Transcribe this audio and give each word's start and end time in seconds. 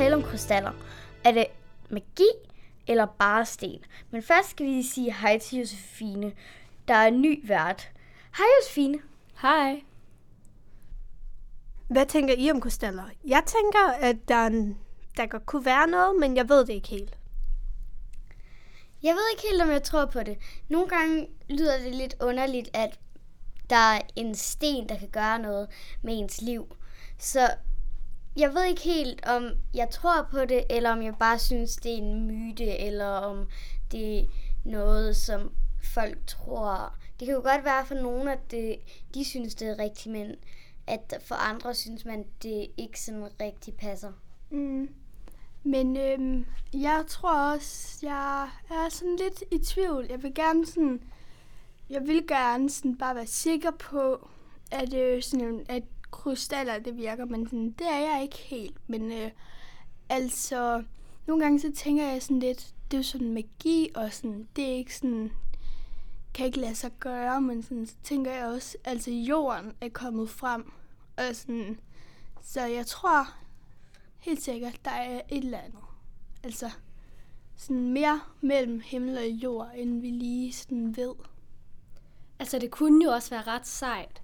tale 0.00 0.14
om 0.14 0.22
krystaller. 0.22 0.72
Er 1.24 1.32
det 1.32 1.46
magi 1.90 2.28
eller 2.86 3.06
bare 3.06 3.46
sten? 3.46 3.84
Men 4.10 4.22
først 4.22 4.50
skal 4.50 4.66
vi 4.66 4.82
sige 4.82 5.14
hej 5.14 5.38
til 5.38 5.58
Josefine, 5.58 6.32
der 6.88 6.94
er 6.94 7.10
ny 7.10 7.48
vært. 7.48 7.90
Hej 8.36 8.46
Josefine. 8.60 8.98
Hej. 9.42 9.82
Hvad 11.88 12.06
tænker 12.06 12.34
I 12.38 12.50
om 12.50 12.60
krystaller? 12.60 13.04
Jeg 13.24 13.42
tænker, 13.46 13.92
at 14.00 14.16
der, 14.28 14.34
er 14.34 14.46
en, 14.46 14.78
der 15.16 15.26
godt 15.26 15.46
kunne 15.46 15.64
være 15.64 15.86
noget, 15.86 16.20
men 16.20 16.36
jeg 16.36 16.48
ved 16.48 16.66
det 16.66 16.72
ikke 16.72 16.88
helt. 16.88 17.18
Jeg 19.02 19.14
ved 19.14 19.22
ikke 19.32 19.48
helt, 19.50 19.62
om 19.62 19.70
jeg 19.70 19.82
tror 19.82 20.06
på 20.06 20.22
det. 20.22 20.38
Nogle 20.68 20.88
gange 20.88 21.28
lyder 21.48 21.78
det 21.78 21.94
lidt 21.94 22.14
underligt, 22.20 22.68
at 22.74 22.98
der 23.70 23.76
er 23.76 24.00
en 24.16 24.34
sten, 24.34 24.88
der 24.88 24.98
kan 24.98 25.08
gøre 25.08 25.38
noget 25.38 25.68
med 26.02 26.18
ens 26.18 26.40
liv. 26.40 26.76
Så 27.18 27.50
jeg 28.36 28.54
ved 28.54 28.64
ikke 28.64 28.82
helt, 28.82 29.26
om 29.26 29.50
jeg 29.74 29.90
tror 29.90 30.28
på 30.30 30.44
det, 30.44 30.64
eller 30.70 30.90
om 30.90 31.02
jeg 31.02 31.14
bare 31.18 31.38
synes, 31.38 31.76
det 31.76 31.92
er 31.92 31.96
en 31.96 32.26
myte, 32.26 32.78
eller 32.78 33.06
om 33.06 33.48
det 33.92 34.18
er 34.18 34.24
noget, 34.64 35.16
som 35.16 35.52
folk 35.94 36.18
tror. 36.26 36.94
Det 37.20 37.26
kan 37.26 37.34
jo 37.34 37.42
godt 37.42 37.64
være 37.64 37.86
for 37.86 37.94
nogen, 37.94 38.28
at 38.28 38.50
det, 38.50 38.76
de 39.14 39.24
synes, 39.24 39.54
det 39.54 39.68
er 39.68 39.78
rigtigt, 39.78 40.12
men 40.12 40.34
at 40.86 41.22
for 41.24 41.34
andre 41.34 41.74
synes 41.74 42.04
man, 42.04 42.24
det 42.42 42.66
ikke 42.76 43.00
sådan 43.00 43.28
rigtig 43.40 43.74
passer. 43.74 44.12
Mm. 44.50 44.88
Men 45.62 45.96
øhm, 45.96 46.46
jeg 46.74 47.04
tror 47.08 47.52
også, 47.52 47.98
jeg 48.02 48.42
er 48.70 48.88
sådan 48.88 49.16
lidt 49.16 49.42
i 49.50 49.58
tvivl. 49.58 50.06
Jeg 50.10 50.22
vil 50.22 50.34
gerne 50.34 50.66
sådan, 50.66 51.02
jeg 51.90 52.02
vil 52.06 52.26
gerne 52.28 52.70
sådan 52.70 52.96
bare 52.96 53.14
være 53.14 53.26
sikker 53.26 53.70
på, 53.70 54.28
at, 54.70 54.94
øh, 54.94 55.22
sådan, 55.22 55.66
at 55.68 55.82
krystaller 56.10 56.78
det 56.78 56.96
virker, 56.96 57.24
men 57.24 57.46
sådan, 57.46 57.70
det 57.70 57.86
er 57.86 57.98
jeg 57.98 58.22
ikke 58.22 58.38
helt. 58.38 58.76
Men 58.86 59.12
øh, 59.12 59.30
altså, 60.08 60.84
nogle 61.26 61.42
gange 61.42 61.60
så 61.60 61.72
tænker 61.74 62.06
jeg 62.06 62.22
sådan 62.22 62.38
lidt, 62.38 62.74
det 62.90 62.96
er 62.96 62.98
jo 62.98 63.02
sådan 63.02 63.34
magi, 63.34 63.88
og 63.94 64.12
sådan, 64.12 64.48
det 64.56 64.64
er 64.64 64.72
ikke 64.72 64.96
sådan, 64.96 65.32
kan 66.34 66.46
ikke 66.46 66.60
lade 66.60 66.74
sig 66.74 66.90
gøre, 67.00 67.40
men 67.40 67.62
sådan, 67.62 67.86
så 67.86 67.94
tænker 68.02 68.32
jeg 68.32 68.46
også, 68.46 68.76
altså 68.84 69.10
jorden 69.10 69.72
er 69.80 69.88
kommet 69.88 70.30
frem, 70.30 70.72
og 71.16 71.36
sådan, 71.36 71.80
så 72.42 72.60
jeg 72.60 72.86
tror 72.86 73.26
helt 74.18 74.42
sikkert, 74.42 74.80
der 74.84 74.90
er 74.90 75.20
et 75.30 75.44
eller 75.44 75.58
andet. 75.58 75.80
Altså, 76.42 76.70
sådan 77.56 77.88
mere 77.92 78.20
mellem 78.40 78.80
himmel 78.84 79.18
og 79.18 79.26
jord, 79.26 79.70
end 79.74 80.00
vi 80.00 80.10
lige 80.10 80.52
sådan 80.52 80.96
ved. 80.96 81.14
Altså, 82.38 82.58
det 82.58 82.70
kunne 82.70 83.04
jo 83.04 83.10
også 83.10 83.30
være 83.30 83.42
ret 83.42 83.66
sejt, 83.66 84.22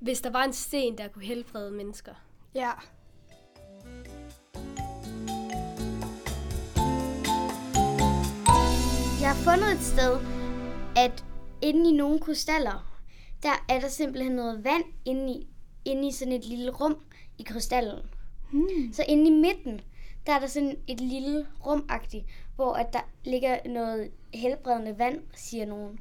hvis 0.00 0.20
der 0.20 0.30
var 0.30 0.44
en 0.44 0.52
sten, 0.52 0.98
der 0.98 1.08
kunne 1.08 1.24
helbrede 1.24 1.70
mennesker. 1.70 2.14
Ja. 2.54 2.70
Jeg 9.20 9.34
har 9.34 9.42
fundet 9.44 9.72
et 9.72 9.82
sted, 9.82 10.20
at 10.96 11.24
inde 11.62 11.90
i 11.90 11.92
nogle 11.92 12.20
krystaller, 12.20 13.02
der 13.42 13.64
er 13.68 13.80
der 13.80 13.88
simpelthen 13.88 14.32
noget 14.32 14.64
vand 14.64 14.84
inde 15.04 15.32
i, 15.32 15.48
inde 15.84 16.08
i 16.08 16.12
sådan 16.12 16.32
et 16.32 16.44
lille 16.44 16.70
rum 16.70 16.96
i 17.38 17.42
krystallen. 17.42 17.98
Hmm. 18.52 18.92
Så 18.92 19.04
inde 19.08 19.26
i 19.26 19.30
midten, 19.30 19.80
der 20.26 20.32
er 20.32 20.38
der 20.38 20.46
sådan 20.46 20.76
et 20.86 21.00
lille 21.00 21.46
rumagtigt, 21.66 22.24
hvor 22.56 22.72
at 22.72 22.92
der 22.92 23.00
ligger 23.24 23.68
noget 23.68 24.10
helbredende 24.34 24.98
vand, 24.98 25.20
siger 25.34 25.66
nogen. 25.66 26.00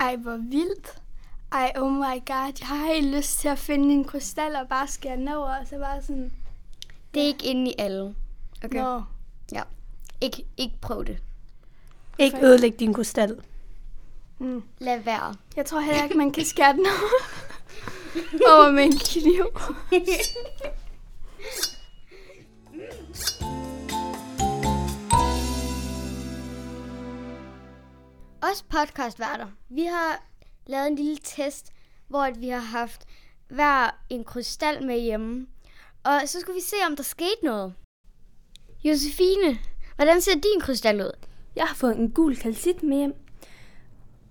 Ej, 0.00 0.16
hvor 0.16 0.36
vildt. 0.36 1.02
Ej, 1.52 1.72
oh 1.76 1.92
my 1.92 2.20
god, 2.26 2.52
jeg 2.60 2.68
har 2.68 2.92
helt 2.94 3.16
lyst 3.16 3.38
til 3.38 3.48
at 3.48 3.58
finde 3.58 3.94
en 3.94 4.04
krystal 4.04 4.56
og 4.56 4.68
bare 4.68 4.88
skære 4.88 5.16
den 5.16 5.28
over, 5.28 5.58
og 5.60 5.66
så 5.66 5.78
bare 5.78 6.02
sådan... 6.02 6.32
Det 7.14 7.22
er 7.22 7.26
ikke 7.26 7.46
inde 7.46 7.70
i 7.70 7.74
alle. 7.78 8.14
Okay. 8.64 8.78
Nå. 8.78 9.02
Ja. 9.52 9.62
Ikke, 10.20 10.44
ikke 10.56 10.76
prøv 10.80 11.04
det. 11.04 11.18
Ikke 12.18 12.46
ødelægge 12.46 12.78
din 12.78 12.94
krystal. 12.94 13.42
Mm. 14.38 14.62
Lad 14.78 14.98
være. 14.98 15.34
Jeg 15.56 15.66
tror 15.66 15.80
heller 15.80 16.04
ikke, 16.04 16.18
man 16.18 16.32
kan 16.32 16.44
skære 16.44 16.72
den 16.72 16.86
over 18.46 18.70
med 18.76 18.84
en 18.84 18.98
kniv. 18.98 19.46
Os 28.42 28.62
podcastværter, 28.62 29.46
vi 29.68 29.84
har 29.84 30.27
lavet 30.68 30.86
en 30.86 30.96
lille 30.96 31.16
test, 31.16 31.72
hvor 32.08 32.38
vi 32.38 32.48
har 32.48 32.60
haft 32.60 33.06
hver 33.48 34.00
en 34.10 34.24
krystal 34.24 34.86
med 34.86 35.00
hjemme. 35.00 35.46
Og 36.04 36.20
så 36.26 36.40
skulle 36.40 36.54
vi 36.54 36.60
se, 36.60 36.76
om 36.86 36.96
der 36.96 37.02
skete 37.02 37.44
noget. 37.44 37.74
Josefine, 38.84 39.58
hvordan 39.96 40.20
ser 40.20 40.32
din 40.32 40.60
krystal 40.60 41.00
ud? 41.00 41.12
Jeg 41.56 41.66
har 41.66 41.74
fået 41.74 41.96
en 41.96 42.10
gul 42.10 42.36
kalcit 42.36 42.82
med 42.82 42.96
hjem, 42.96 43.14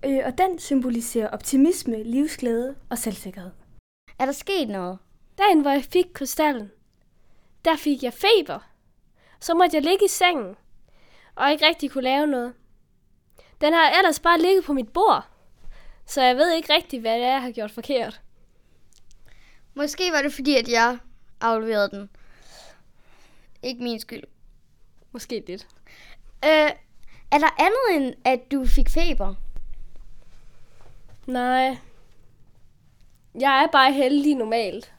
øh, 0.04 0.20
og 0.24 0.38
den 0.38 0.58
symboliserer 0.58 1.28
optimisme, 1.28 2.02
livsglæde 2.02 2.76
og 2.90 2.98
selvsikkerhed. 2.98 3.50
Er 4.18 4.24
der 4.24 4.32
sket 4.32 4.68
noget? 4.68 4.98
Dagen, 5.38 5.60
hvor 5.60 5.70
jeg 5.70 5.84
fik 5.84 6.06
krystallen, 6.14 6.70
der 7.64 7.76
fik 7.76 8.02
jeg 8.02 8.12
feber. 8.12 8.58
Så 9.40 9.54
måtte 9.54 9.76
jeg 9.76 9.84
ligge 9.84 10.04
i 10.04 10.08
sengen, 10.08 10.56
og 11.34 11.50
ikke 11.52 11.66
rigtig 11.66 11.90
kunne 11.90 12.04
lave 12.04 12.26
noget. 12.26 12.54
Den 13.60 13.72
har 13.72 13.90
ellers 13.98 14.20
bare 14.20 14.40
ligget 14.40 14.64
på 14.64 14.72
mit 14.72 14.88
bord, 14.88 15.24
så 16.08 16.22
jeg 16.22 16.36
ved 16.36 16.52
ikke 16.52 16.74
rigtig, 16.74 17.00
hvad 17.00 17.14
det 17.14 17.24
er, 17.24 17.32
jeg 17.32 17.42
har 17.42 17.50
gjort 17.50 17.70
forkert. 17.70 18.20
Måske 19.74 20.12
var 20.12 20.22
det 20.22 20.32
fordi, 20.32 20.56
at 20.56 20.68
jeg 20.68 20.98
afleverede 21.40 21.90
den. 21.90 22.10
Ikke 23.62 23.82
min 23.82 24.00
skyld. 24.00 24.22
Måske 25.12 25.44
lidt. 25.46 25.66
Øh, 26.44 26.70
er 27.30 27.38
der 27.38 27.62
andet 27.62 27.96
end, 27.96 28.14
at 28.24 28.40
du 28.52 28.66
fik 28.66 28.88
feber? 28.88 29.34
Nej. 31.26 31.78
Jeg 33.40 33.62
er 33.62 33.66
bare 33.72 33.92
heldig 33.92 34.34
normalt. 34.34 34.92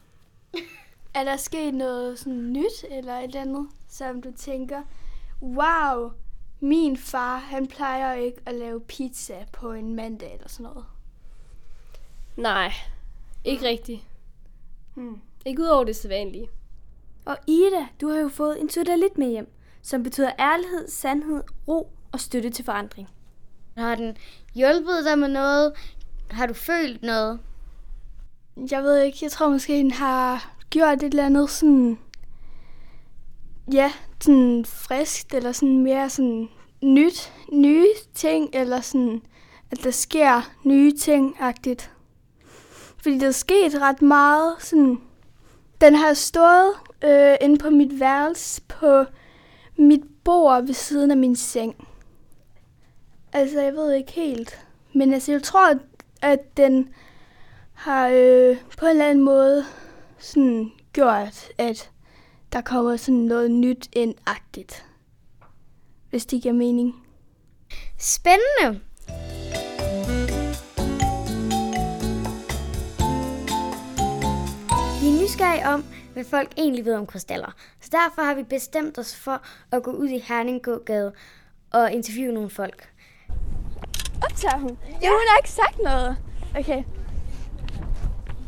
er 1.16 1.24
der 1.24 1.38
sket 1.38 1.74
noget 1.74 2.20
sådan 2.20 2.54
nyt 2.54 2.86
eller 2.90 3.18
et 3.18 3.24
eller 3.24 3.42
andet, 3.42 3.68
som 3.88 4.22
du 4.22 4.32
tænker, 4.32 4.82
wow, 5.42 6.12
min 6.60 6.98
far, 6.98 7.38
han 7.38 7.68
plejer 7.68 8.14
ikke 8.14 8.42
at 8.46 8.56
lave 8.56 8.82
pizza 8.82 9.46
på 9.52 9.72
en 9.72 9.96
mandag 9.96 10.34
eller 10.34 10.50
sådan 10.50 10.64
noget? 10.64 10.86
Nej, 12.40 12.74
ikke 13.44 13.68
rigtigt. 13.68 14.02
Hmm. 14.96 15.22
Ikke 15.46 15.62
ud 15.62 15.68
over 15.68 15.84
det 15.84 15.96
sædvanlige. 15.96 16.50
Og 17.26 17.38
Ida, 17.48 17.88
du 18.02 18.10
har 18.10 18.20
jo 18.20 18.30
fået 18.30 18.62
en 18.62 19.00
lidt 19.00 19.18
med 19.18 19.30
hjem, 19.30 19.54
som 19.82 20.04
betyder 20.04 20.32
ærlighed, 20.40 20.88
sandhed, 20.88 21.44
ro 21.68 21.92
og 22.12 22.20
støtte 22.20 22.50
til 22.50 22.66
forandring. 22.66 23.10
Har 23.78 23.96
den 23.96 24.18
hjulpet 24.56 25.06
dig 25.06 25.20
med 25.20 25.28
noget? 25.28 25.74
Har 26.30 26.46
du 26.46 26.54
følt 26.54 27.04
noget? 27.04 27.40
Jeg 28.72 28.84
ved 28.84 29.02
ikke, 29.02 29.18
jeg 29.22 29.32
tror 29.32 29.50
måske, 29.50 29.74
den 29.74 29.92
har 29.92 30.56
gjort 30.70 31.04
et 31.04 31.04
eller 31.04 31.26
andet 31.26 31.50
sådan... 31.50 32.00
Ja, 33.74 33.92
sådan 34.22 34.66
friskt, 34.66 35.34
eller 35.34 35.52
sådan 35.52 35.84
mere 35.84 36.10
sådan 36.10 36.50
nyt, 36.82 37.34
nye 37.52 37.88
ting, 38.14 38.50
eller 38.54 38.82
sådan, 38.82 39.22
at 39.72 39.84
der 39.84 39.92
sker 39.92 40.52
nye 40.64 40.98
ting-agtigt. 40.98 41.92
Fordi 43.02 43.20
der 43.20 43.28
er 43.28 43.32
sket 43.32 43.82
ret 43.82 44.02
meget. 44.02 44.56
Sådan, 44.60 45.02
den 45.82 45.96
har 45.96 46.14
stået 46.14 46.74
øh, 47.04 47.38
inde 47.42 47.58
på 47.58 47.70
mit 47.70 48.00
værelse 48.00 48.62
på 48.62 49.06
mit 49.78 50.04
bord 50.24 50.66
ved 50.66 50.74
siden 50.74 51.12
af 51.12 51.18
min 51.18 51.36
seng. 51.36 51.88
Altså, 53.34 53.62
jeg 53.62 53.74
ved 53.74 53.94
ikke 53.94 54.12
helt. 54.12 54.66
Men 54.94 55.14
altså, 55.14 55.32
jeg 55.32 55.44
tror, 55.44 55.80
at 56.22 56.58
den 56.58 56.90
har 57.74 58.08
øh, 58.08 58.58
på 58.78 58.86
en 58.86 58.92
eller 58.92 59.10
anden 59.10 59.26
måde 59.26 59.66
sådan 60.18 60.72
gjort, 60.94 61.48
at 61.58 61.92
der 62.54 62.62
kommer 62.62 62.96
sådan 62.96 63.20
noget 63.20 63.52
nyt 63.52 63.90
indagtigt. 63.94 64.86
Hvis 66.10 66.26
det 66.26 66.42
giver 66.42 66.54
mening. 66.54 66.96
Spændende. 67.98 68.82
Nysgerrige 75.30 75.68
om, 75.68 75.86
hvad 76.14 76.24
folk 76.24 76.52
egentlig 76.58 76.86
ved 76.86 76.96
om 76.96 77.06
krystaller. 77.06 77.52
Så 77.82 77.90
derfor 77.92 78.22
har 78.22 78.34
vi 78.34 78.44
bestemt 78.44 78.98
os 78.98 79.16
for 79.16 79.42
at 79.72 79.84
gå 79.84 79.92
ud 79.92 80.08
i 80.08 80.20
Herninggågade 80.20 81.14
og 81.72 81.92
interviewe 81.92 82.34
nogle 82.34 82.50
folk. 82.50 82.90
Optager 84.24 84.58
hun? 84.58 84.78
Ja. 85.02 85.08
Jo, 85.08 85.12
hun 85.12 85.28
har 85.28 85.38
ikke 85.38 85.50
sagt 85.50 85.80
noget. 85.84 86.18
Okay. 86.60 86.84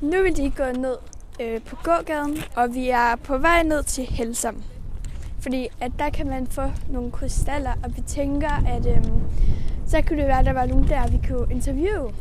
Nu 0.01 0.23
vil 0.23 0.37
de 0.37 0.51
gå 0.51 0.63
ned 0.63 0.97
øh, 1.41 1.61
på 1.61 1.75
gågaden, 1.75 2.37
og 2.55 2.73
vi 2.73 2.89
er 2.89 3.15
på 3.15 3.37
vej 3.37 3.63
ned 3.63 3.83
til 3.83 4.03
Helsam. 4.03 4.63
Fordi 5.39 5.67
at 5.81 5.91
der 5.99 6.09
kan 6.09 6.27
man 6.27 6.47
få 6.47 6.71
nogle 6.89 7.11
krystaller, 7.11 7.73
og 7.83 7.95
vi 7.95 8.01
tænker, 8.01 8.67
at 8.67 8.85
øh, 8.85 9.03
så 9.87 10.01
kunne 10.07 10.19
det 10.19 10.27
være, 10.27 10.39
at 10.39 10.45
der 10.45 10.53
var 10.53 10.65
nogen 10.65 10.87
der, 10.87 11.07
vi 11.07 11.19
kunne 11.27 11.53
interviewe. 11.53 12.13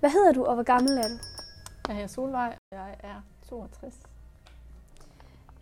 Hvad 0.00 0.10
hedder 0.10 0.32
du, 0.32 0.44
og 0.44 0.54
hvor 0.54 0.62
gammel 0.62 0.98
er 0.98 1.08
du? 1.08 1.25
Jeg 1.88 1.94
hedder 1.94 2.08
Solvej, 2.08 2.58
og 2.70 2.76
jeg 2.76 2.96
er 2.98 3.22
62. 3.48 4.02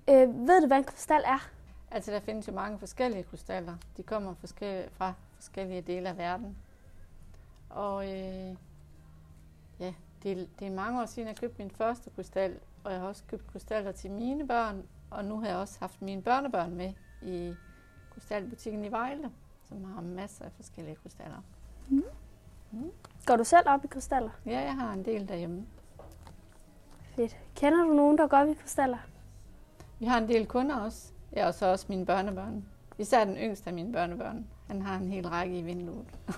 Øh, 0.08 0.46
ved 0.48 0.60
du, 0.60 0.66
hvad 0.66 0.76
en 0.76 0.84
krystal 0.84 1.22
er? 1.26 1.50
Altså, 1.90 2.12
der 2.12 2.20
findes 2.20 2.48
jo 2.48 2.52
mange 2.52 2.78
forskellige 2.78 3.22
krystaller. 3.22 3.76
De 3.96 4.02
kommer 4.02 4.34
forskellige, 4.34 4.90
fra 4.90 5.12
forskellige 5.34 5.80
dele 5.80 6.08
af 6.08 6.18
verden. 6.18 6.56
Og 7.70 8.04
øh, 8.04 8.56
ja, 9.80 9.94
det, 10.22 10.48
det 10.58 10.66
er 10.66 10.70
mange 10.70 11.02
år 11.02 11.06
siden, 11.06 11.28
jeg 11.28 11.36
købte 11.36 11.58
min 11.58 11.70
første 11.70 12.10
krystal, 12.10 12.60
og 12.84 12.92
jeg 12.92 13.00
har 13.00 13.08
også 13.08 13.22
købt 13.28 13.46
krystaller 13.46 13.92
til 13.92 14.10
mine 14.10 14.46
børn, 14.48 14.82
og 15.10 15.24
nu 15.24 15.40
har 15.40 15.46
jeg 15.46 15.56
også 15.56 15.76
haft 15.80 16.02
mine 16.02 16.22
børnebørn 16.22 16.74
med 16.74 16.92
i 17.22 17.54
krystalbutikken 18.10 18.84
i 18.84 18.90
Vejle, 18.90 19.30
som 19.68 19.84
har 19.84 20.00
masser 20.00 20.44
af 20.44 20.52
forskellige 20.52 20.96
krystaller. 20.96 21.42
Går 23.26 23.36
du 23.36 23.44
selv 23.44 23.68
op 23.68 23.84
i 23.84 23.86
krystaller? 23.86 24.30
Ja, 24.46 24.60
jeg 24.60 24.74
har 24.74 24.92
en 24.92 25.04
del 25.04 25.28
derhjemme. 25.28 25.66
Fedt. 27.16 27.36
Kender 27.56 27.84
du 27.84 27.92
nogen, 27.94 28.18
der 28.18 28.26
går 28.26 28.44
i 28.50 28.54
krystaller? 28.62 28.98
Vi 29.98 30.06
har 30.06 30.18
en 30.18 30.28
del 30.28 30.46
kunder 30.46 30.76
også. 30.76 30.98
Ja, 31.36 31.46
og 31.46 31.54
så 31.54 31.66
også 31.66 31.86
mine 31.88 32.06
børnebørn. 32.06 32.64
Især 32.98 33.24
den 33.24 33.36
yngste 33.36 33.66
af 33.66 33.74
mine 33.74 33.92
børnebørn. 33.92 34.46
Han 34.66 34.82
har 34.82 34.96
en 34.96 35.08
hel 35.08 35.28
række 35.28 35.58
i 35.58 35.62
vinduet. 35.62 36.06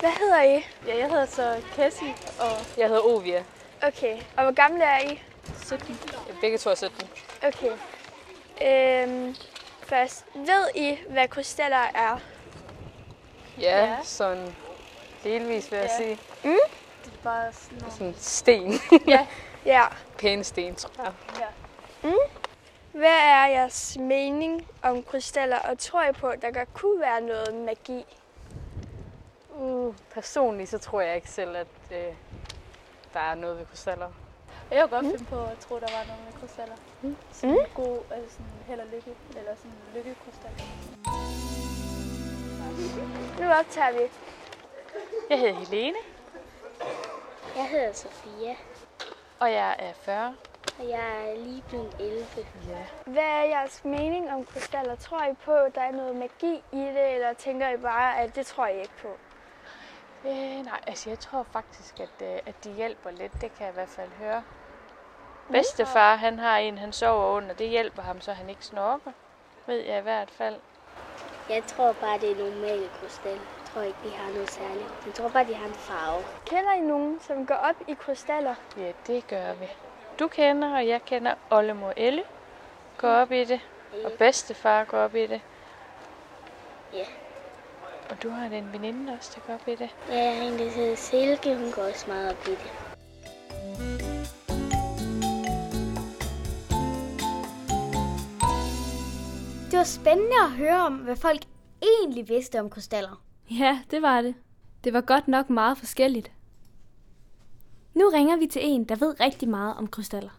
Hvad 0.00 0.10
hedder 0.18 0.42
I? 0.42 0.64
Ja, 0.86 0.98
jeg 0.98 1.10
hedder 1.10 1.26
så 1.26 1.62
Cassie, 1.74 2.14
og 2.40 2.78
Jeg 2.78 2.88
hedder 2.88 3.02
Ovia. 3.16 3.44
Okay, 3.82 4.16
og 4.36 4.42
hvor 4.42 4.52
gamle 4.52 4.84
er 4.84 4.98
I? 5.12 5.20
17. 5.64 5.96
Begge 6.40 6.58
to 6.58 6.70
er 6.70 6.74
17. 6.74 7.08
Okay. 7.46 7.72
Øhm, 8.66 9.34
først, 9.92 10.24
ved 10.34 10.68
I, 10.74 10.98
hvad 11.08 11.28
krystaller 11.28 11.76
er? 11.76 12.18
Ja, 13.58 13.84
ja. 13.84 13.98
sådan 14.02 14.54
delvis 15.24 15.70
vil 15.70 15.76
jeg 15.76 15.90
ja. 15.90 15.96
sige. 15.96 16.18
Det 17.04 17.12
er 17.12 17.22
bare 17.22 17.52
sådan 17.52 17.78
noget. 17.78 17.94
Sådan 17.94 18.14
sten. 18.16 18.72
Ja. 19.66 19.86
Pæne 20.18 20.44
sten, 20.44 20.74
tror 20.74 21.14
jeg. 21.38 22.14
Hvad 22.92 23.18
er 23.20 23.46
jeres 23.46 23.96
mening 24.00 24.68
om 24.82 25.02
krystaller, 25.02 25.58
og 25.58 25.78
tror 25.78 26.04
I 26.04 26.12
på, 26.12 26.28
at 26.28 26.42
der 26.42 26.50
godt 26.50 26.74
kunne 26.74 27.00
være 27.00 27.20
noget 27.20 27.54
magi? 27.54 28.04
Uh, 29.50 29.94
personligt 30.14 30.70
så 30.70 30.78
tror 30.78 31.00
jeg 31.00 31.16
ikke 31.16 31.30
selv, 31.30 31.56
at 31.56 31.66
øh, 31.90 32.14
der 33.14 33.20
er 33.20 33.34
noget 33.34 33.58
ved 33.58 33.66
krystaller. 33.66 34.08
Jeg 34.72 34.88
kunne 34.88 35.00
godt 35.00 35.18
finde 35.18 35.30
på 35.30 35.44
at 35.44 35.58
tro, 35.58 35.74
der 35.74 35.80
var 35.80 36.04
noget 36.06 36.22
med 36.24 36.32
krystaller. 36.40 36.74
Sådan 37.32 37.50
en 37.58 37.66
god, 37.74 37.98
altså 38.10 38.30
sådan 38.36 38.46
held 38.66 38.80
og 38.80 38.86
lykke, 38.86 39.14
eller 39.36 39.54
sådan 39.56 39.70
en 39.70 39.94
lykkekrystal. 39.94 40.50
Nu 43.40 43.50
optager 43.52 43.92
vi. 43.92 44.10
Jeg 45.30 45.38
hedder 45.38 45.54
Helene, 45.54 45.98
Jeg 47.56 47.68
hedder 47.68 47.92
Sofia, 47.92 48.56
og 49.40 49.52
jeg 49.52 49.76
er 49.78 49.92
40. 49.92 50.34
og 50.78 50.88
jeg 50.88 51.30
er 51.30 51.36
lige 51.36 51.64
blevet 51.68 51.96
11. 52.00 52.26
Hvad 53.06 53.22
er 53.22 53.42
jeres 53.44 53.84
mening 53.84 54.32
om 54.32 54.44
krystaller? 54.44 54.96
Tror 54.96 55.24
I 55.24 55.34
på, 55.44 55.54
at 55.54 55.74
der 55.74 55.80
er 55.80 55.92
noget 55.92 56.16
magi 56.16 56.62
i 56.72 56.78
det, 56.78 57.14
eller 57.14 57.32
tænker 57.32 57.68
I 57.68 57.76
bare, 57.76 58.18
at 58.20 58.36
det 58.36 58.46
tror 58.46 58.66
I 58.66 58.80
ikke 58.80 58.96
på? 59.02 59.08
Øh, 60.24 60.64
nej, 60.64 60.80
altså 60.86 61.10
jeg 61.10 61.18
tror 61.18 61.42
faktisk, 61.42 62.00
at, 62.00 62.22
øh, 62.22 62.38
at 62.46 62.54
de 62.64 62.72
hjælper 62.72 63.10
lidt. 63.10 63.32
Det 63.32 63.54
kan 63.54 63.66
jeg 63.66 63.70
i 63.70 63.74
hvert 63.74 63.88
fald 63.88 64.10
høre. 64.18 64.42
Bedstefar, 65.52 66.16
han 66.16 66.38
har 66.38 66.58
en, 66.58 66.78
han 66.78 66.92
sover 66.92 67.36
under. 67.36 67.54
Det 67.54 67.68
hjælper 67.68 68.02
ham, 68.02 68.20
så 68.20 68.32
han 68.32 68.48
ikke 68.50 68.64
snorker. 68.64 69.10
Ved 69.66 69.76
jeg 69.76 69.98
i 69.98 70.02
hvert 70.02 70.30
fald. 70.30 70.56
Jeg 71.48 71.64
tror 71.66 71.92
bare, 71.92 72.18
det 72.18 72.30
er 72.30 72.36
normale 72.36 72.88
krystal. 73.00 73.32
Jeg 73.32 73.40
tror 73.74 73.82
ikke, 73.82 73.98
de 74.04 74.10
har 74.10 74.32
noget 74.32 74.50
særligt. 74.50 74.86
Jeg 75.06 75.14
tror 75.14 75.28
bare, 75.28 75.44
de 75.44 75.54
har 75.54 75.66
en 75.66 75.74
farve. 75.74 76.22
Kender 76.46 76.72
I 76.72 76.80
nogen, 76.80 77.20
som 77.20 77.46
går 77.46 77.54
op 77.54 77.76
i 77.88 77.94
krystaller? 77.94 78.54
Ja, 78.76 78.92
det 79.06 79.26
gør 79.26 79.52
vi. 79.54 79.66
Du 80.18 80.28
kender, 80.28 80.76
og 80.76 80.88
jeg 80.88 81.04
kender 81.04 81.34
Ollemor 81.50 81.92
Elle. 81.96 82.22
Går 82.98 83.08
op 83.08 83.32
i 83.32 83.44
det. 83.44 83.60
Og 84.04 84.12
bedstefar 84.18 84.84
går 84.84 84.98
op 84.98 85.14
i 85.14 85.26
det. 85.26 85.40
Ja. 86.92 87.04
Og 88.10 88.22
du 88.22 88.30
har 88.30 88.46
en 88.46 88.72
veninde 88.72 89.12
også, 89.18 89.32
der 89.34 89.40
går 89.46 89.54
op 89.54 89.68
i 89.68 89.74
det. 89.74 89.90
Ja, 90.08 90.14
jeg 90.14 90.36
har 90.36 90.44
en, 90.44 90.58
der 90.58 90.70
hedder 90.70 90.96
Silke. 90.96 91.56
Hun 91.56 91.72
går 91.72 91.82
også 91.82 92.10
meget 92.10 92.30
op 92.30 92.48
i 92.48 92.50
det. 92.50 92.58
Det 92.58 92.91
var 99.82 99.86
spændende 99.86 100.36
at 100.44 100.50
høre 100.50 100.80
om, 100.86 100.96
hvad 100.96 101.16
folk 101.16 101.42
egentlig 101.82 102.28
vidste 102.28 102.60
om 102.60 102.70
krystaller. 102.70 103.24
Ja, 103.50 103.82
det 103.90 104.02
var 104.02 104.22
det. 104.22 104.34
Det 104.84 104.92
var 104.92 105.00
godt 105.00 105.28
nok 105.28 105.50
meget 105.50 105.78
forskelligt. 105.78 106.32
Nu 107.94 108.08
ringer 108.14 108.36
vi 108.36 108.46
til 108.46 108.62
en, 108.64 108.84
der 108.88 108.96
ved 108.96 109.20
rigtig 109.20 109.48
meget 109.48 109.76
om 109.76 109.86
krystaller. 109.88 110.30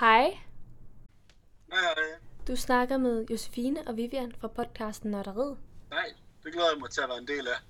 Hej, 0.00 0.38
Nej, 1.68 1.80
nej, 1.96 2.18
du 2.48 2.56
snakker 2.56 2.98
med 2.98 3.26
Josefine 3.30 3.80
og 3.88 3.96
Vivian 3.96 4.32
fra 4.40 4.48
podcasten 4.48 5.10
Nørderiet. 5.10 5.58
nej. 5.90 6.08
Det 6.42 6.52
glæder 6.52 6.70
jeg 6.72 6.80
mig 6.80 6.90
til 6.90 7.00
at 7.00 7.08
være 7.08 7.18
en 7.18 7.26
del 7.28 7.48
af. 7.48 7.60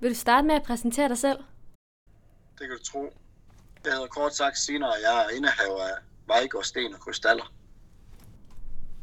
Vil 0.00 0.10
du 0.10 0.14
starte 0.14 0.46
med 0.46 0.54
at 0.54 0.62
præsentere 0.62 1.08
dig 1.08 1.18
selv? 1.18 1.38
Det 2.58 2.68
kan 2.68 2.76
du 2.78 2.82
tro. 2.82 3.12
Jeg 3.84 3.92
hedder 3.92 4.06
kort 4.06 4.34
sagt 4.34 4.58
Sina, 4.58 4.86
og 4.86 4.96
jeg 5.02 5.24
er 5.24 5.28
indehaver 5.28 5.84
af 5.84 5.94
Vejgaard 6.26 6.64
Sten 6.64 6.94
og 6.94 7.00
Krystaller. 7.00 7.52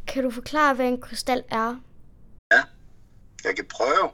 Kan 0.07 0.23
du 0.23 0.31
forklare, 0.31 0.73
hvad 0.73 0.85
en 0.85 1.01
krystal 1.01 1.43
er? 1.49 1.75
Jeg 3.43 3.55
kan 3.55 3.65
prøve. 3.67 4.09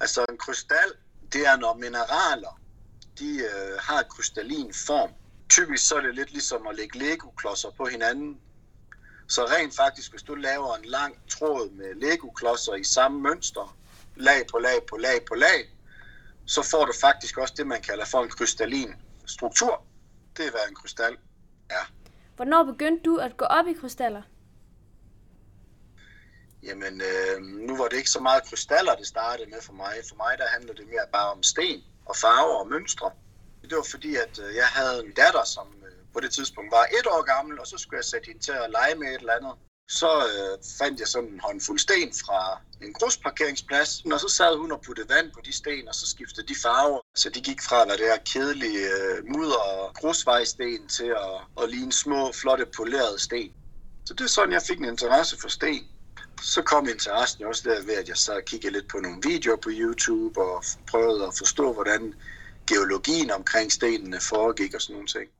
Altså 0.00 0.24
en 0.30 0.38
krystal, 0.38 0.92
det 1.32 1.46
er 1.46 1.56
når 1.56 1.74
mineraler, 1.74 2.60
de 3.18 3.36
øh, 3.36 3.78
har 3.80 4.00
et 4.00 4.08
krystallin 4.08 4.74
form. 4.86 5.10
Typisk 5.48 5.88
så 5.88 5.94
er 5.94 6.00
det 6.00 6.14
lidt 6.14 6.30
ligesom 6.32 6.66
at 6.66 6.76
lægge 6.76 6.98
Lego-klodser 6.98 7.70
på 7.70 7.84
hinanden. 7.84 8.40
Så 9.28 9.44
rent 9.44 9.76
faktisk, 9.76 10.10
hvis 10.10 10.22
du 10.22 10.34
laver 10.34 10.76
en 10.76 10.84
lang 10.84 11.28
tråd 11.28 11.70
med 11.70 11.94
Lego-klodser 11.94 12.74
i 12.74 12.84
samme 12.84 13.20
mønster, 13.20 13.76
lag 14.16 14.46
på 14.50 14.58
lag 14.58 14.86
på 14.88 14.96
lag 14.96 15.24
på 15.28 15.34
lag, 15.34 15.70
så 16.46 16.62
får 16.62 16.84
du 16.84 16.92
faktisk 17.00 17.38
også 17.38 17.54
det, 17.56 17.66
man 17.66 17.82
kalder 17.82 18.04
for 18.04 18.22
en 18.22 18.30
krystallin 18.30 18.94
struktur. 19.26 19.84
Det 20.36 20.46
er, 20.46 20.50
hvad 20.50 20.60
en 20.68 20.74
krystal 20.74 21.16
er. 21.70 21.92
Hvornår 22.36 22.64
begyndte 22.64 23.02
du 23.04 23.16
at 23.16 23.36
gå 23.36 23.44
op 23.44 23.66
i 23.66 23.72
krystaller? 23.72 24.22
Jamen, 26.62 27.00
øh, 27.00 27.42
nu 27.42 27.76
var 27.76 27.88
det 27.88 27.96
ikke 27.96 28.10
så 28.10 28.20
meget 28.20 28.44
krystaller, 28.44 28.94
det 28.94 29.06
startede 29.06 29.50
med 29.50 29.60
for 29.62 29.72
mig. 29.72 29.94
For 30.08 30.16
mig, 30.16 30.38
der 30.38 30.46
handler 30.48 30.74
det 30.74 30.86
mere 30.86 31.06
bare 31.12 31.30
om 31.32 31.42
sten 31.42 31.80
og 32.06 32.16
farver 32.16 32.56
og 32.62 32.68
mønstre. 32.68 33.10
Det 33.62 33.76
var 33.76 33.86
fordi, 33.90 34.16
at 34.16 34.38
øh, 34.44 34.54
jeg 34.54 34.66
havde 34.66 35.06
en 35.06 35.12
datter, 35.12 35.44
som 35.44 35.66
øh, 35.86 35.92
på 36.12 36.20
det 36.20 36.30
tidspunkt 36.32 36.70
var 36.70 36.84
et 37.00 37.06
år 37.06 37.22
gammel, 37.22 37.60
og 37.60 37.66
så 37.66 37.78
skulle 37.78 37.98
jeg 37.98 38.04
sætte 38.04 38.26
hende 38.26 38.40
til 38.40 38.52
at 38.52 38.70
lege 38.70 38.94
med 38.94 39.08
et 39.08 39.20
eller 39.20 39.32
andet. 39.32 39.54
Så 39.88 40.10
øh, 40.18 40.58
fandt 40.78 41.00
jeg 41.00 41.08
sådan 41.08 41.28
en 41.28 41.40
håndfuld 41.40 41.78
sten 41.78 42.12
fra 42.12 42.60
en 42.82 42.92
grusparkeringsplads, 42.92 44.04
og 44.12 44.20
så 44.20 44.28
sad 44.28 44.56
hun 44.56 44.72
og 44.72 44.80
puttede 44.80 45.08
vand 45.08 45.30
på 45.32 45.40
de 45.44 45.52
sten, 45.52 45.88
og 45.88 45.94
så 45.94 46.06
skiftede 46.06 46.46
de 46.46 46.54
farver. 46.62 47.00
Så 47.14 47.30
de 47.30 47.40
gik 47.40 47.60
fra 47.62 47.82
at 47.82 47.88
være 47.88 47.96
det 47.96 48.06
her 48.06 48.18
kedelige 48.32 48.86
øh, 48.98 49.24
mudder- 49.24 49.64
og 49.72 49.94
grusvejsten 49.94 50.88
til 50.88 51.10
at, 51.26 51.62
at 51.62 51.70
ligne 51.70 51.92
små, 51.92 52.32
flotte, 52.32 52.66
polerede 52.76 53.18
sten. 53.18 53.52
Så 54.04 54.14
det 54.14 54.24
er 54.24 54.28
sådan, 54.28 54.52
jeg 54.52 54.62
fik 54.62 54.78
en 54.78 54.84
interesse 54.84 55.36
for 55.40 55.48
sten 55.48 55.84
så 56.42 56.62
kom 56.62 56.88
interessen 56.88 57.42
jo 57.42 57.48
også 57.48 57.70
der 57.70 57.82
ved, 57.86 57.94
at 57.94 58.08
jeg 58.08 58.16
så 58.16 58.40
kiggede 58.46 58.72
lidt 58.72 58.88
på 58.88 58.98
nogle 58.98 59.18
videoer 59.22 59.56
på 59.56 59.70
YouTube 59.72 60.40
og 60.40 60.64
prøvede 60.90 61.26
at 61.26 61.34
forstå, 61.38 61.72
hvordan 61.72 62.14
geologien 62.66 63.30
omkring 63.30 63.72
stenene 63.72 64.20
foregik 64.20 64.74
og 64.74 64.80
sådan 64.82 64.94
nogle 64.94 65.08
ting. 65.08 65.30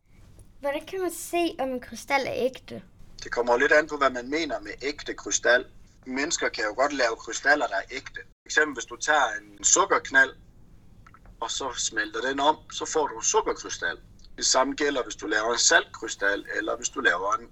Hvordan 0.61 0.87
kan 0.87 1.01
man 1.01 1.13
se, 1.13 1.57
om 1.59 1.69
en 1.69 1.81
krystal 1.81 2.27
er 2.27 2.35
ægte? 2.35 2.83
Det 3.25 3.33
kommer 3.33 3.57
lidt 3.57 3.73
an 3.73 3.87
på, 3.87 3.97
hvad 3.97 4.11
man 4.11 4.31
mener 4.31 4.61
med 4.61 4.73
ægte 4.83 5.15
krystal. 5.15 5.65
Mennesker 6.07 6.49
kan 6.49 6.65
jo 6.65 6.75
godt 6.75 6.93
lave 6.93 7.17
krystaller, 7.17 7.67
der 7.67 7.77
er 7.77 7.89
ægte. 7.91 8.21
For 8.25 8.47
eksempel 8.47 8.75
hvis 8.75 8.85
du 8.85 8.97
tager 8.97 9.29
en 9.41 9.65
sukkerknald, 9.65 10.33
og 11.41 11.51
så 11.51 11.73
smelter 11.77 12.21
den 12.21 12.41
om, 12.41 12.57
så 12.73 12.85
får 12.93 13.07
du 13.07 13.17
en 13.17 13.23
sukkerkrystal. 13.23 13.99
Det 14.37 14.47
samme 14.47 14.75
gælder, 14.75 15.03
hvis 15.03 15.17
du 15.17 15.27
laver 15.27 15.53
en 15.53 15.59
saltkrystal, 15.59 16.47
eller 16.57 16.77
hvis 16.77 16.89
du 16.89 17.01
laver 17.01 17.37
en 17.37 17.49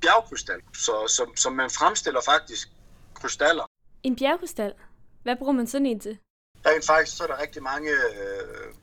bjergkrystal. 0.00 0.60
Så, 0.74 0.92
så, 1.08 1.30
så 1.36 1.50
man 1.50 1.70
fremstiller 1.70 2.20
faktisk 2.24 2.68
krystaller. 3.14 3.64
En 4.02 4.16
bjergkrystal? 4.16 4.74
Hvad 5.22 5.36
bruger 5.36 5.52
man 5.52 5.66
sådan 5.66 5.86
en 5.86 6.00
til? 6.00 6.18
Rent 6.66 6.86
faktisk 6.86 7.16
så 7.16 7.22
er 7.22 7.26
der 7.26 7.40
rigtig 7.40 7.62
mange 7.62 7.90
øh, 7.90 8.74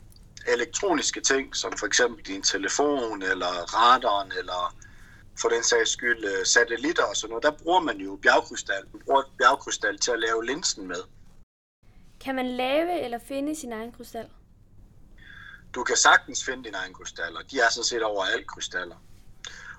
elektroniske 0.48 1.22
ting, 1.22 1.56
som 1.56 1.78
for 1.78 1.86
eksempel 1.86 2.26
din 2.26 2.42
telefon, 2.42 3.22
eller 3.22 3.52
radaren, 3.76 4.32
eller 4.38 4.76
for 5.42 5.50
den 5.50 5.64
sags 5.64 5.90
skyld 5.90 6.24
øh, 6.26 6.46
satellitter 6.46 7.04
og 7.04 7.16
sådan 7.16 7.30
noget. 7.30 7.44
Der 7.44 7.52
bruger 7.52 7.80
man 7.80 7.98
jo 7.98 8.20
bjergkrystal. 8.22 8.84
Man 8.94 9.02
bruger 9.06 9.24
bjergkrystal 9.38 9.98
til 9.98 10.12
at 10.12 10.20
lave 10.20 10.46
linsen 10.46 10.88
med. 10.88 11.04
Kan 12.20 12.36
man 12.36 12.48
lave 12.48 13.02
eller 13.02 13.20
finde 13.28 13.56
sin 13.56 13.74
egen 13.74 13.92
krystal? 13.92 14.30
Du 15.76 15.84
kan 15.84 15.96
sagtens 15.96 16.46
finde 16.46 16.64
dine 16.64 16.78
egne 16.78 16.94
krystaller. 16.94 17.42
De 17.52 17.60
er 17.60 17.70
sådan 17.70 17.84
set 17.84 18.04
overalt 18.04 18.48
krystaller. 18.48 18.96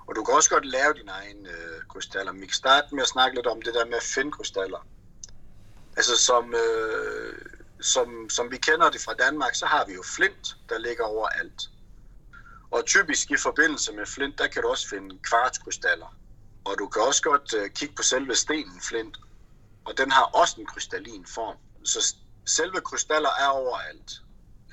Og 0.07 0.17
du 0.17 0.25
kan 0.25 0.35
også 0.35 0.51
godt 0.51 0.67
lave 0.67 0.95
dine 0.95 1.11
egne 1.11 1.49
øh, 1.49 1.83
krystaller. 1.89 2.33
Vi 2.33 2.47
kan 2.47 2.55
starte 2.55 2.95
med 2.95 3.03
at 3.03 3.09
snakke 3.09 3.37
lidt 3.37 3.47
om 3.47 3.63
det 3.63 3.75
der 3.75 3.85
med 3.85 3.95
at 3.95 4.03
finde 4.03 4.33
krystaller. 4.33 4.87
Altså 5.97 6.17
som, 6.17 6.55
øh, 6.55 7.35
som, 7.81 8.31
som 8.31 8.51
vi 8.51 8.57
kender 8.57 8.91
det 8.91 9.01
fra 9.01 9.15
Danmark, 9.15 9.55
så 9.55 9.67
har 9.67 9.85
vi 9.87 9.93
jo 9.95 10.03
flint, 10.17 10.57
der 10.69 10.79
ligger 10.79 11.05
overalt. 11.05 11.61
Og 12.71 12.87
typisk 12.87 13.31
i 13.31 13.37
forbindelse 13.37 13.93
med 13.93 14.07
flint, 14.07 14.39
der 14.39 14.47
kan 14.47 14.63
du 14.63 14.69
også 14.69 14.89
finde 14.89 15.19
kvartskrystaller. 15.23 16.17
Og 16.65 16.79
du 16.79 16.87
kan 16.87 17.03
også 17.03 17.23
godt 17.23 17.55
øh, 17.55 17.71
kigge 17.71 17.95
på 17.95 18.03
selve 18.03 18.35
stenen 18.35 18.81
flint, 18.81 19.17
og 19.85 19.99
den 19.99 20.11
har 20.11 20.23
også 20.23 20.61
en 20.61 20.67
krystallin 20.67 21.27
form. 21.27 21.57
Så 21.85 22.15
selve 22.47 22.81
krystaller 22.81 23.29
er 23.39 23.47
overalt. 23.47 24.11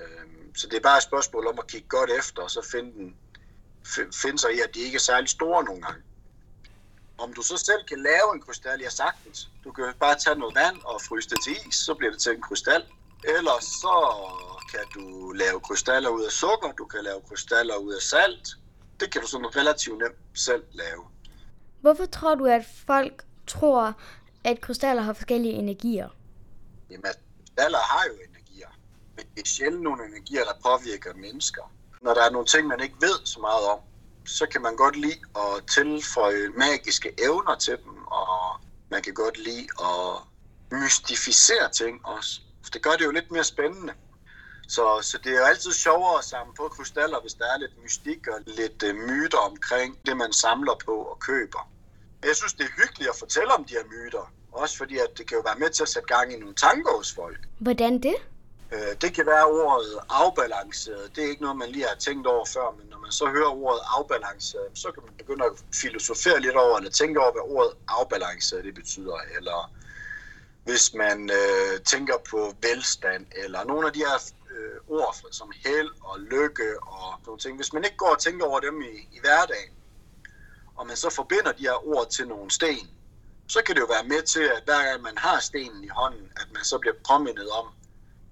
Øhm, 0.01 0.55
så 0.55 0.67
det 0.67 0.77
er 0.77 0.81
bare 0.81 0.97
et 0.97 1.03
spørgsmål 1.03 1.47
om 1.47 1.59
at 1.59 1.67
kigge 1.67 1.87
godt 1.87 2.09
efter, 2.09 2.41
og 2.41 2.51
så 2.51 2.67
finde, 2.71 2.91
den, 2.91 3.17
finde 4.13 4.39
sig 4.39 4.55
i, 4.55 4.59
at 4.59 4.75
de 4.75 4.79
ikke 4.79 4.95
er 4.95 4.99
særlig 4.99 5.29
store 5.29 5.63
nogle 5.63 5.81
gange. 5.81 6.01
Om 7.17 7.33
du 7.33 7.41
så 7.41 7.57
selv 7.57 7.85
kan 7.87 7.99
lave 8.03 8.33
en 8.33 8.41
krystal, 8.41 8.81
ja 8.81 8.89
sagtens. 8.89 9.49
Du 9.63 9.71
kan 9.71 9.93
bare 9.99 10.15
tage 10.15 10.39
noget 10.39 10.55
vand 10.55 10.81
og 10.83 11.01
fryse 11.01 11.29
det 11.29 11.37
til 11.43 11.67
is, 11.67 11.75
så 11.75 11.93
bliver 11.93 12.11
det 12.11 12.21
til 12.21 12.35
en 12.35 12.41
krystal. 12.41 12.83
Ellers 13.23 13.63
så 13.63 14.15
kan 14.71 15.01
du 15.01 15.31
lave 15.31 15.59
krystaller 15.59 16.09
ud 16.09 16.23
af 16.23 16.31
sukker, 16.31 16.71
du 16.71 16.85
kan 16.85 17.03
lave 17.03 17.21
krystaller 17.29 17.75
ud 17.75 17.93
af 17.93 18.01
salt. 18.01 18.47
Det 18.99 19.11
kan 19.11 19.21
du 19.21 19.27
sådan 19.27 19.55
relativt 19.55 19.97
nemt 19.97 20.15
selv 20.33 20.63
lave. 20.71 21.03
Hvorfor 21.81 22.05
tror 22.05 22.35
du, 22.35 22.45
at 22.45 22.65
folk 22.87 23.23
tror, 23.47 23.93
at 24.43 24.61
krystaller 24.61 25.03
har 25.03 25.13
forskellige 25.13 25.53
energier? 25.53 26.09
Jamen, 26.89 27.03
krystaller 27.39 27.79
har 27.79 28.05
jo 28.07 28.13
energier, 28.13 28.67
men 29.15 29.25
det 29.35 29.41
er 29.41 29.47
sjældent 29.47 29.83
nogle 29.83 30.05
energier, 30.05 30.43
der 30.43 30.53
påvirker 30.63 31.13
mennesker. 31.13 31.71
Når 32.01 32.13
der 32.13 32.23
er 32.23 32.29
nogle 32.29 32.47
ting, 32.47 32.67
man 32.67 32.79
ikke 32.79 32.95
ved 33.01 33.25
så 33.25 33.39
meget 33.39 33.65
om, 33.67 33.79
så 34.25 34.45
kan 34.45 34.61
man 34.61 34.75
godt 34.75 34.95
lide 34.95 35.19
at 35.35 35.67
tilføje 35.73 36.49
magiske 36.49 37.13
evner 37.23 37.55
til 37.55 37.77
dem, 37.83 38.07
og 38.07 38.61
man 38.89 39.01
kan 39.01 39.13
godt 39.13 39.37
lide 39.37 39.67
at 39.79 40.21
mystificere 40.71 41.71
ting 41.71 42.05
også. 42.05 42.41
Det 42.73 42.81
gør 42.81 42.91
det 42.91 43.05
jo 43.05 43.11
lidt 43.11 43.31
mere 43.31 43.43
spændende. 43.43 43.93
Så, 44.67 44.99
så 45.01 45.17
det 45.23 45.33
er 45.33 45.39
jo 45.39 45.45
altid 45.45 45.71
sjovere 45.71 46.17
at 46.17 46.23
samle 46.23 46.53
på 46.53 46.67
krystaller, 46.67 47.19
hvis 47.21 47.33
der 47.33 47.45
er 47.53 47.57
lidt 47.57 47.83
mystik 47.83 48.27
og 48.27 48.39
lidt 48.45 48.83
uh, 48.83 48.95
myter 48.95 49.37
omkring 49.37 49.99
det, 50.05 50.17
man 50.17 50.33
samler 50.33 50.75
på 50.85 50.95
og 50.95 51.19
køber. 51.19 51.71
Jeg 52.23 52.35
synes, 52.35 52.53
det 52.53 52.63
er 52.63 52.81
hyggeligt 52.81 53.09
at 53.09 53.15
fortælle 53.19 53.53
om 53.53 53.63
de 53.65 53.73
her 53.73 53.85
myter. 53.85 54.31
Også 54.51 54.77
fordi, 54.77 54.97
at 54.97 55.17
det 55.17 55.27
kan 55.27 55.37
jo 55.37 55.43
være 55.45 55.59
med 55.59 55.69
til 55.69 55.83
at 55.83 55.89
sætte 55.89 56.15
gang 56.15 56.33
i 56.33 56.37
nogle 56.37 56.55
tanker 56.55 56.97
hos 56.97 57.13
folk. 57.13 57.39
Hvordan 57.59 57.93
det? 58.03 58.15
Uh, 58.71 58.93
det 59.01 59.13
kan 59.13 59.25
være 59.25 59.45
ordet 59.45 59.99
afbalanceret. 60.09 61.15
Det 61.15 61.23
er 61.23 61.29
ikke 61.29 61.41
noget, 61.41 61.57
man 61.57 61.69
lige 61.69 61.87
har 61.87 61.95
tænkt 61.95 62.27
over 62.27 62.45
før, 62.45 62.75
men 62.77 62.87
når 62.89 62.99
man 62.99 63.11
så 63.11 63.25
hører 63.25 63.49
ordet 63.49 63.81
afbalanceret, 63.97 64.69
så 64.73 64.91
kan 64.91 65.03
man 65.05 65.13
begynde 65.17 65.45
at 65.45 65.51
filosofere 65.81 66.39
lidt 66.39 66.55
over, 66.55 66.77
eller 66.77 66.91
tænke 66.91 67.19
over, 67.21 67.31
hvad 67.31 67.45
ordet 67.55 67.73
afbalanceret 67.87 68.63
det 68.63 68.75
betyder. 68.75 69.17
Eller 69.37 69.71
hvis 70.67 70.93
man 70.93 71.29
øh, 71.39 71.81
tænker 71.81 72.17
på 72.29 72.55
velstand, 72.61 73.25
eller 73.43 73.63
nogle 73.63 73.87
af 73.87 73.93
de 73.93 73.99
her 73.99 74.31
øh, 74.51 74.77
ord 74.87 75.15
som 75.31 75.51
held 75.65 75.91
og 76.01 76.19
lykke 76.19 76.69
og 76.81 77.19
nogle 77.25 77.39
ting. 77.39 77.55
Hvis 77.55 77.73
man 77.73 77.83
ikke 77.83 77.97
går 77.97 78.09
og 78.09 78.19
tænker 78.19 78.45
over 78.45 78.59
dem 78.59 78.81
i, 78.81 78.93
i 79.15 79.19
hverdagen, 79.19 79.73
og 80.75 80.87
man 80.87 80.95
så 80.95 81.09
forbinder 81.09 81.51
de 81.51 81.63
her 81.63 81.87
ord 81.87 82.09
til 82.09 82.27
nogle 82.27 82.51
sten, 82.51 82.87
så 83.47 83.61
kan 83.65 83.75
det 83.75 83.81
jo 83.81 83.85
være 83.85 84.03
med 84.03 84.21
til, 84.21 84.45
at 84.55 84.61
hver 84.65 84.89
gang 84.89 85.01
man 85.01 85.17
har 85.17 85.39
stenen 85.39 85.83
i 85.83 85.87
hånden, 85.87 86.31
at 86.35 86.47
man 86.53 86.63
så 86.63 86.77
bliver 86.77 86.95
påmindet 87.09 87.49
om, 87.49 87.67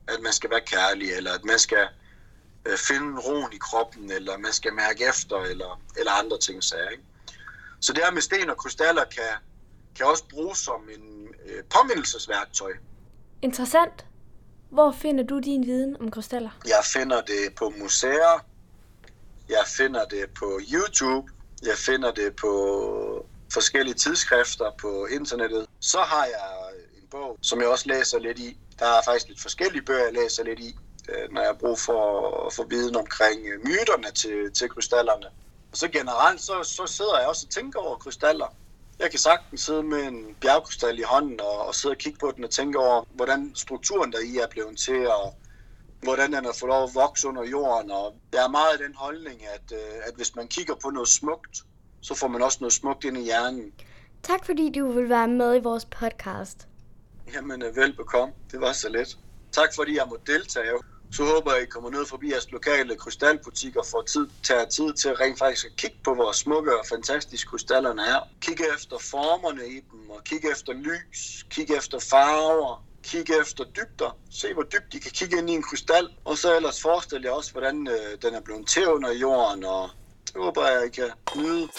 at 0.07 0.19
man 0.21 0.33
skal 0.33 0.49
være 0.49 0.61
kærlig, 0.61 1.11
eller 1.11 1.33
at 1.33 1.45
man 1.45 1.59
skal 1.59 1.87
øh, 2.65 2.77
finde 2.77 3.21
roen 3.21 3.53
i 3.53 3.57
kroppen, 3.57 4.11
eller 4.11 4.37
man 4.37 4.53
skal 4.53 4.73
mærke 4.73 5.05
efter, 5.09 5.37
eller, 5.37 5.81
eller 5.97 6.11
andre 6.11 6.39
ting. 6.39 6.63
Så, 6.63 6.75
ikke? 6.91 7.03
så 7.79 7.93
det 7.93 8.03
her 8.03 8.11
med 8.11 8.21
sten 8.21 8.49
og 8.49 8.57
krystaller 8.57 9.03
kan, 9.03 9.33
kan 9.95 10.05
også 10.05 10.23
bruges 10.29 10.59
som 10.59 10.89
en 10.89 11.14
øh, 11.45 11.63
påmindelsesværktøj. 11.63 12.71
Interessant. 13.41 14.05
Hvor 14.69 14.91
finder 14.91 15.23
du 15.23 15.39
din 15.39 15.65
viden 15.65 15.97
om 15.99 16.11
krystaller? 16.11 16.49
Jeg 16.65 16.83
finder 16.93 17.21
det 17.21 17.55
på 17.57 17.73
museer, 17.79 18.45
jeg 19.49 19.63
finder 19.77 20.05
det 20.05 20.25
på 20.39 20.59
YouTube, 20.73 21.31
jeg 21.63 21.77
finder 21.77 22.11
det 22.11 22.35
på 22.35 22.51
forskellige 23.53 23.93
tidsskrifter 23.93 24.71
på 24.81 25.05
internettet. 25.05 25.67
Så 25.79 25.97
har 25.97 26.25
jeg 26.25 26.49
en 27.01 27.07
bog, 27.11 27.37
som 27.41 27.59
jeg 27.61 27.67
også 27.67 27.89
læser 27.89 28.19
lidt 28.19 28.39
i. 28.39 28.57
Der 28.79 28.85
er 28.85 29.01
faktisk 29.05 29.27
lidt 29.27 29.41
forskellige 29.41 29.81
bøger, 29.81 30.03
jeg 30.03 30.13
læser 30.13 30.43
lidt 30.43 30.59
i, 30.59 30.75
øh, 31.09 31.31
når 31.31 31.41
jeg 31.41 31.49
har 31.49 31.57
brug 31.59 31.79
for 31.79 32.01
at 32.47 32.53
få 32.53 32.67
viden 32.67 32.95
omkring 32.95 33.39
øh, 33.45 33.59
myterne 33.63 34.11
til, 34.11 34.51
til 34.53 34.69
krystallerne. 34.69 35.25
Og 35.71 35.77
så 35.77 35.87
generelt, 35.87 36.41
så, 36.41 36.63
så 36.63 36.87
sidder 36.87 37.19
jeg 37.19 37.27
også 37.27 37.45
og 37.47 37.53
tænker 37.53 37.79
over 37.79 37.97
krystaller. 37.97 38.55
Jeg 38.99 39.09
kan 39.09 39.19
sagtens 39.19 39.61
sidde 39.61 39.83
med 39.83 40.03
en 40.03 40.35
bjergkrystal 40.41 40.99
i 40.99 41.01
hånden 41.01 41.41
og, 41.41 41.67
og 41.67 41.75
sidde 41.75 41.93
og 41.93 41.97
kigge 41.97 42.19
på 42.19 42.31
den 42.35 42.43
og 42.43 42.49
tænke 42.49 42.79
over, 42.79 43.03
hvordan 43.15 43.51
strukturen 43.55 44.11
der 44.11 44.19
i 44.19 44.37
er 44.37 44.47
blevet 44.47 44.77
til, 44.77 45.07
og 45.07 45.35
hvordan 46.03 46.33
den 46.33 46.45
har 46.45 46.55
fået 46.59 46.69
lov 46.69 46.83
at 46.83 46.95
vokse 46.95 47.27
under 47.27 47.43
jorden. 47.43 47.91
Og 47.91 48.15
der 48.33 48.43
er 48.43 48.49
meget 48.49 48.71
af 48.73 48.79
den 48.87 48.95
holdning, 48.95 49.45
at, 49.45 49.71
øh, 49.71 50.07
at 50.07 50.13
hvis 50.15 50.35
man 50.35 50.47
kigger 50.47 50.75
på 50.83 50.89
noget 50.89 51.07
smukt, 51.07 51.63
så 52.01 52.15
får 52.15 52.27
man 52.27 52.41
også 52.41 52.57
noget 52.61 52.73
smukt 52.73 53.03
ind 53.03 53.17
i 53.17 53.23
hjernen. 53.23 53.73
Tak 54.23 54.45
fordi 54.45 54.71
du 54.79 54.91
vil 54.91 55.09
være 55.09 55.27
med 55.27 55.55
i 55.55 55.59
vores 55.59 55.85
podcast. 55.85 56.67
Jamen, 57.33 57.61
øh, 57.61 57.75
velbekomme. 57.75 58.33
Det 58.51 58.61
var 58.61 58.73
så 58.73 58.89
let. 58.89 59.17
Tak 59.51 59.69
fordi 59.75 59.97
jeg 59.97 60.05
må 60.09 60.17
deltage. 60.27 60.79
Så 61.11 61.23
håber 61.23 61.53
jeg, 61.53 61.63
I 61.63 61.65
kommer 61.65 61.89
ned 61.89 62.05
forbi 62.05 62.31
jeres 62.31 62.51
lokale 62.51 62.95
krystalbutik 62.95 63.75
og 63.75 63.85
får 63.91 64.01
tid, 64.01 64.27
tager 64.43 64.65
tid 64.65 64.93
til 64.93 65.13
rent 65.15 65.39
faktisk 65.39 65.65
at 65.65 65.75
kigge 65.77 65.97
på, 66.03 66.13
hvor 66.13 66.31
smukke 66.31 66.79
og 66.79 66.85
fantastiske 66.89 67.49
krystallerne 67.49 68.01
er. 68.01 68.19
Kig 68.41 68.57
efter 68.75 68.97
formerne 68.97 69.67
i 69.67 69.79
dem, 69.91 70.09
og 70.09 70.23
kig 70.23 70.51
efter 70.51 70.73
lys, 70.73 71.45
kig 71.49 71.71
efter 71.71 71.99
farver, 71.99 72.85
kig 73.03 73.25
efter 73.41 73.63
dybder. 73.63 74.17
Se, 74.29 74.53
hvor 74.53 74.63
dybt 74.63 74.93
de 74.93 74.99
kan 74.99 75.11
kigge 75.11 75.37
ind 75.37 75.49
i 75.49 75.53
en 75.53 75.63
krystal. 75.63 76.07
Og 76.25 76.37
så 76.37 76.55
ellers 76.55 76.81
forestille 76.81 77.27
jer 77.27 77.33
også, 77.33 77.51
hvordan 77.51 77.87
øh, 77.87 78.17
den 78.21 78.33
er 78.33 78.41
blevet 78.41 78.67
til 78.67 78.87
under 78.87 79.13
jorden, 79.13 79.63
og 79.65 79.89
det 80.25 80.35
håber 80.43 80.67
jeg, 80.67 80.85
I 80.85 80.89
kan 80.89 81.11
nyde. 81.35 81.69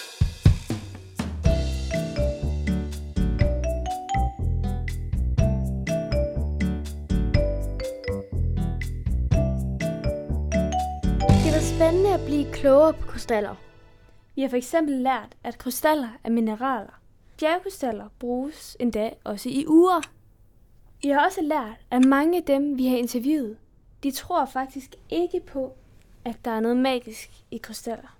Spændende 11.86 12.14
at 12.14 12.26
blive 12.26 12.52
klogere 12.52 12.92
på 12.92 13.06
krystaller. 13.06 13.54
Vi 14.34 14.42
har 14.42 14.48
for 14.48 14.56
eksempel 14.56 14.94
lært, 14.94 15.36
at 15.44 15.58
krystaller 15.58 16.08
er 16.24 16.30
mineraler. 16.30 17.00
Bjergkrystaller 17.38 18.08
bruges 18.18 18.76
endda 18.80 19.10
også 19.24 19.48
i 19.48 19.64
uger. 19.68 20.00
Vi 21.02 21.08
har 21.08 21.26
også 21.26 21.42
lært, 21.42 21.76
at 21.90 22.04
mange 22.04 22.38
af 22.38 22.44
dem, 22.44 22.78
vi 22.78 22.86
har 22.86 22.96
interviewet, 22.96 23.56
de 24.02 24.10
tror 24.10 24.44
faktisk 24.44 24.94
ikke 25.10 25.40
på, 25.40 25.76
at 26.24 26.36
der 26.44 26.50
er 26.50 26.60
noget 26.60 26.76
magisk 26.76 27.30
i 27.50 27.56
krystaller. 27.56 28.18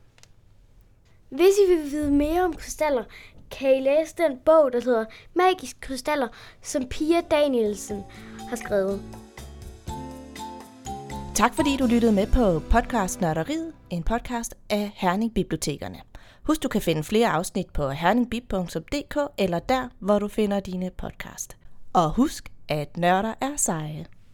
Hvis 1.28 1.54
I 1.66 1.74
vil 1.74 1.90
vide 1.90 2.10
mere 2.10 2.44
om 2.44 2.52
krystaller, 2.52 3.04
kan 3.50 3.76
I 3.76 3.80
læse 3.80 4.14
den 4.16 4.38
bog, 4.38 4.72
der 4.72 4.80
hedder 4.80 5.04
Magiske 5.34 5.80
Krystaller, 5.80 6.28
som 6.62 6.88
Pia 6.88 7.20
Danielsen 7.20 8.04
har 8.48 8.56
skrevet. 8.56 9.25
Tak 11.36 11.54
fordi 11.54 11.76
du 11.76 11.86
lyttede 11.86 12.12
med 12.12 12.26
på 12.26 12.60
podcast 12.70 13.20
Nørderiet, 13.20 13.72
en 13.90 14.02
podcast 14.02 14.54
af 14.70 14.90
Herning 14.94 15.34
Bibliotekerne. 15.34 15.98
Husk, 16.42 16.62
du 16.62 16.68
kan 16.68 16.82
finde 16.82 17.04
flere 17.04 17.28
afsnit 17.28 17.66
på 17.74 17.88
herningbib.dk 17.88 19.18
eller 19.38 19.58
der, 19.58 19.88
hvor 19.98 20.18
du 20.18 20.28
finder 20.28 20.60
dine 20.60 20.90
podcast. 20.98 21.56
Og 21.92 22.10
husk, 22.10 22.52
at 22.68 22.96
nørder 22.96 23.34
er 23.40 23.56
seje. 23.56 24.06